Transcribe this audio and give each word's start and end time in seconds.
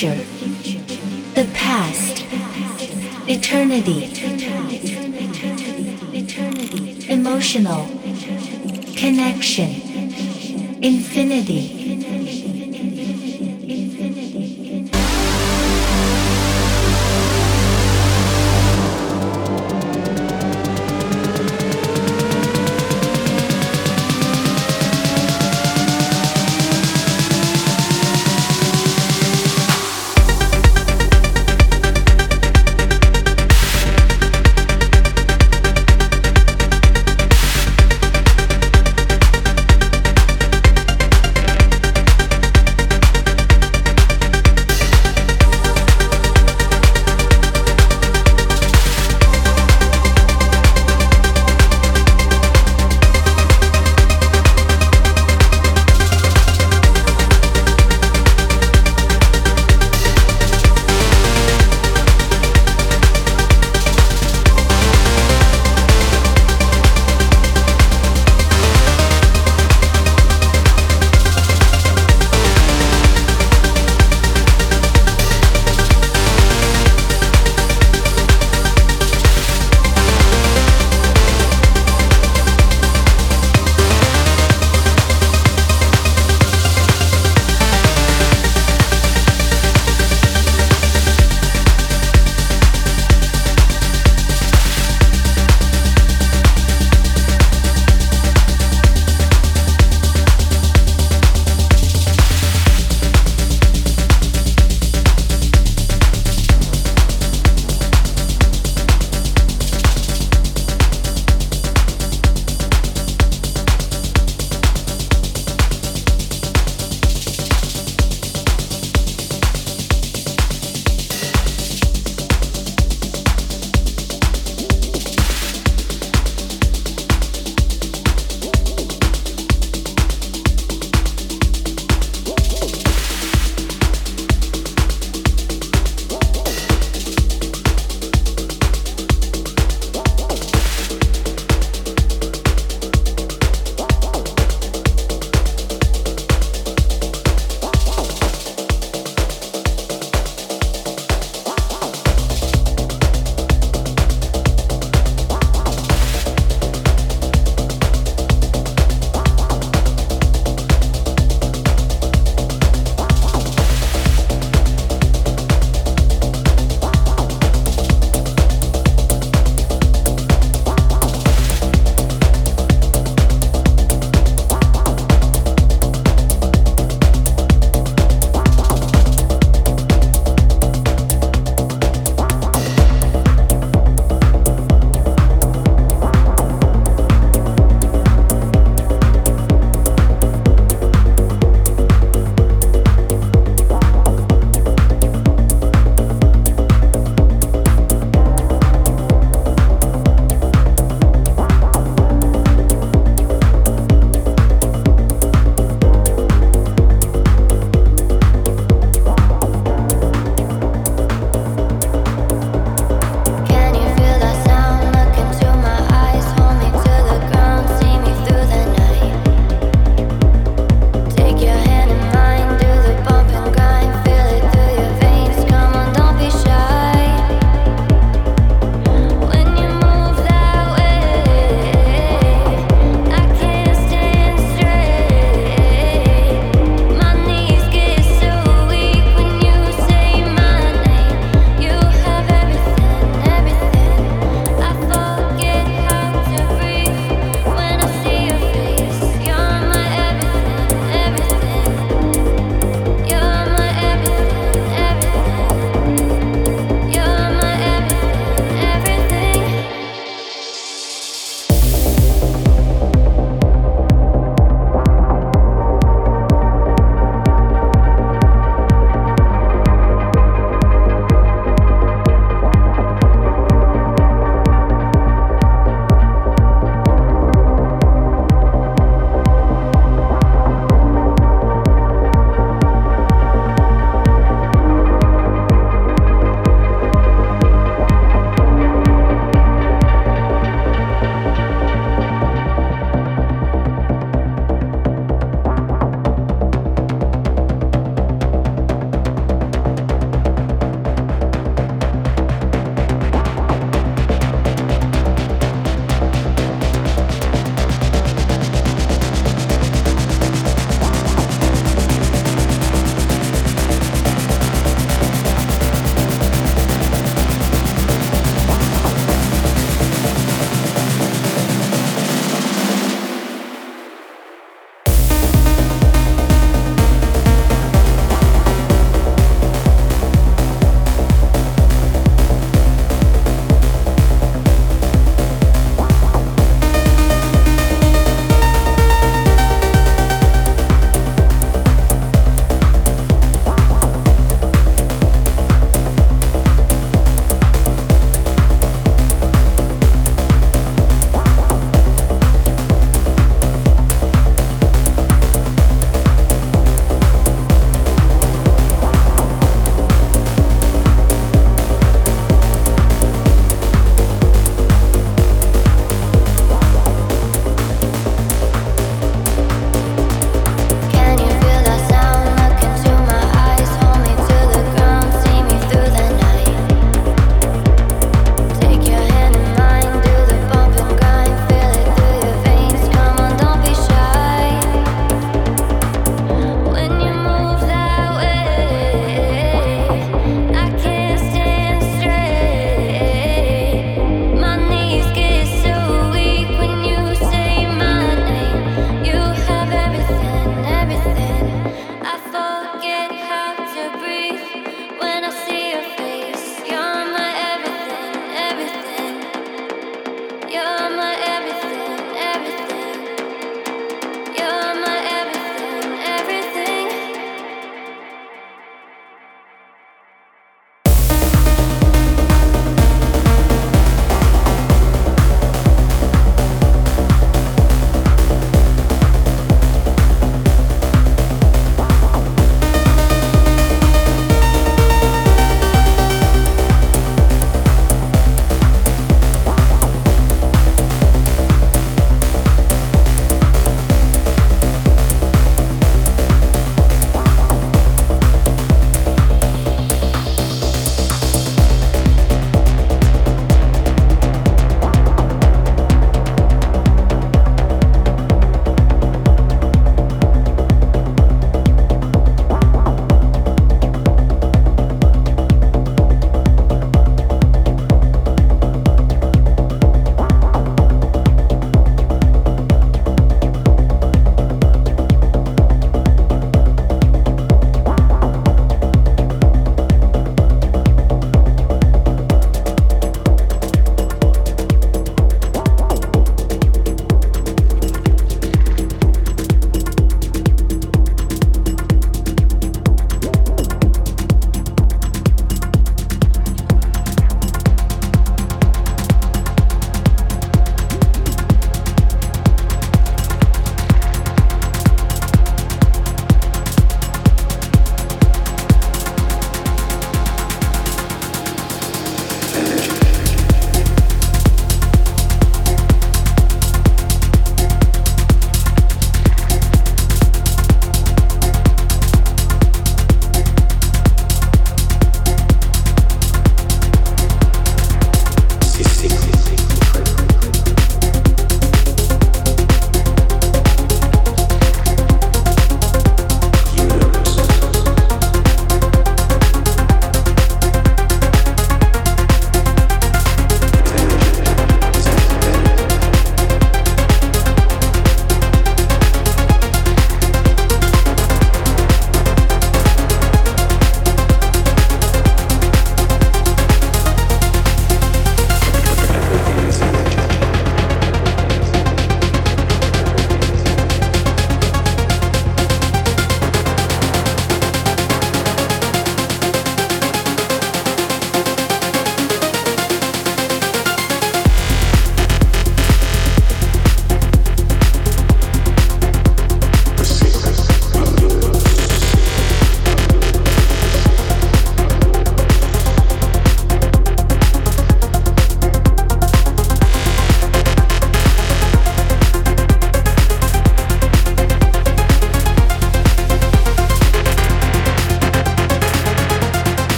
future, 0.00 0.24
the 1.34 1.46
past, 1.52 2.24
eternity, 3.28 4.04
emotional, 7.10 7.84
connection, 8.96 9.68
infinity. 10.82 11.79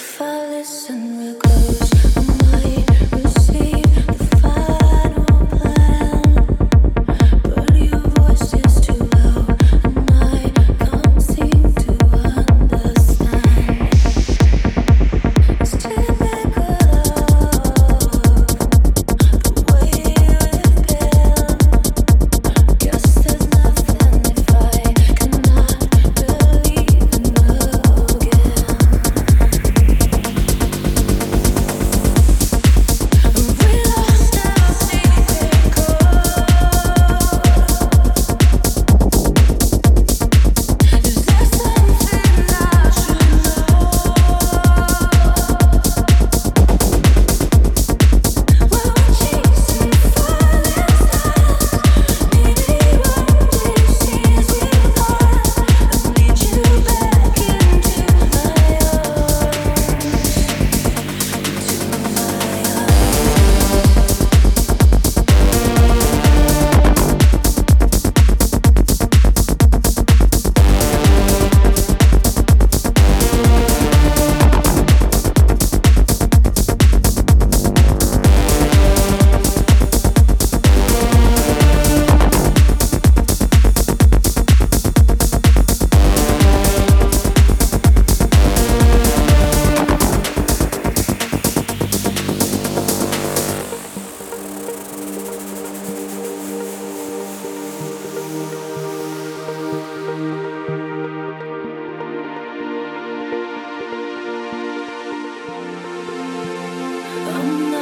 if 0.00 0.22
I 0.22 0.46
listen 0.46 1.18
real 1.18 1.34
close. 1.34 1.89